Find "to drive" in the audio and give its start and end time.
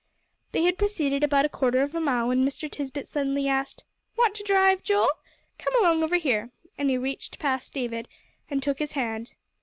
4.33-4.81